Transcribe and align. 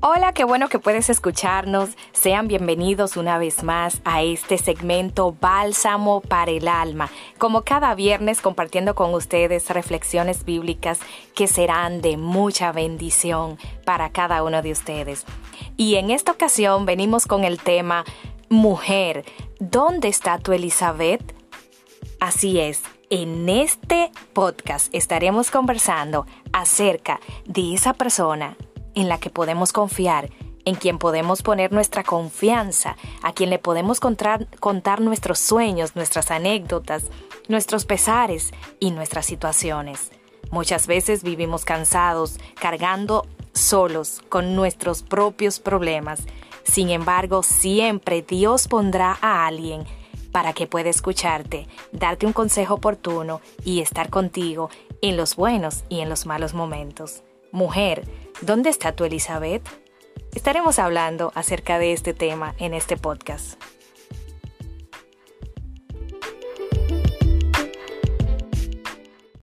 Hola, 0.00 0.34
qué 0.34 0.44
bueno 0.44 0.68
que 0.68 0.78
puedes 0.78 1.08
escucharnos. 1.08 1.96
Sean 2.12 2.48
bienvenidos 2.48 3.16
una 3.16 3.38
vez 3.38 3.64
más 3.64 4.02
a 4.04 4.22
este 4.22 4.58
segmento 4.58 5.34
Bálsamo 5.40 6.20
para 6.20 6.50
el 6.50 6.68
Alma. 6.68 7.10
Como 7.38 7.62
cada 7.62 7.94
viernes 7.94 8.42
compartiendo 8.42 8.94
con 8.94 9.14
ustedes 9.14 9.70
reflexiones 9.70 10.44
bíblicas 10.44 10.98
que 11.34 11.46
serán 11.46 12.02
de 12.02 12.18
mucha 12.18 12.72
bendición 12.72 13.58
para 13.86 14.10
cada 14.10 14.42
uno 14.42 14.60
de 14.60 14.72
ustedes. 14.72 15.24
Y 15.78 15.94
en 15.94 16.10
esta 16.10 16.32
ocasión 16.32 16.84
venimos 16.84 17.26
con 17.26 17.44
el 17.44 17.58
tema 17.58 18.04
Mujer, 18.50 19.24
¿dónde 19.60 20.08
está 20.08 20.38
tu 20.38 20.52
Elizabeth? 20.52 21.34
Así 22.20 22.60
es, 22.60 22.82
en 23.08 23.48
este 23.48 24.10
podcast 24.34 24.94
estaremos 24.94 25.50
conversando 25.50 26.26
acerca 26.52 27.18
de 27.46 27.72
esa 27.72 27.94
persona 27.94 28.56
en 28.96 29.08
la 29.08 29.18
que 29.18 29.30
podemos 29.30 29.72
confiar, 29.72 30.30
en 30.64 30.74
quien 30.74 30.98
podemos 30.98 31.42
poner 31.42 31.72
nuestra 31.72 32.02
confianza, 32.02 32.96
a 33.22 33.32
quien 33.32 33.50
le 33.50 33.60
podemos 33.60 34.00
contar, 34.00 34.48
contar 34.58 35.00
nuestros 35.00 35.38
sueños, 35.38 35.94
nuestras 35.94 36.32
anécdotas, 36.32 37.04
nuestros 37.46 37.84
pesares 37.84 38.50
y 38.80 38.90
nuestras 38.90 39.26
situaciones. 39.26 40.10
Muchas 40.50 40.88
veces 40.88 41.22
vivimos 41.22 41.64
cansados, 41.64 42.38
cargando 42.60 43.26
solos 43.52 44.22
con 44.28 44.56
nuestros 44.56 45.02
propios 45.02 45.60
problemas. 45.60 46.20
Sin 46.64 46.90
embargo, 46.90 47.44
siempre 47.44 48.22
Dios 48.22 48.66
pondrá 48.66 49.16
a 49.20 49.46
alguien 49.46 49.84
para 50.32 50.52
que 50.52 50.66
pueda 50.66 50.90
escucharte, 50.90 51.66
darte 51.92 52.26
un 52.26 52.32
consejo 52.32 52.74
oportuno 52.74 53.40
y 53.64 53.80
estar 53.80 54.10
contigo 54.10 54.68
en 55.00 55.16
los 55.16 55.36
buenos 55.36 55.84
y 55.88 56.00
en 56.00 56.08
los 56.08 56.26
malos 56.26 56.54
momentos. 56.54 57.22
Mujer, 57.52 58.04
¿dónde 58.40 58.70
está 58.70 58.92
tu 58.92 59.04
Elizabeth? 59.04 59.66
Estaremos 60.34 60.78
hablando 60.78 61.32
acerca 61.34 61.78
de 61.78 61.92
este 61.92 62.14
tema 62.14 62.54
en 62.58 62.74
este 62.74 62.96
podcast. 62.96 63.60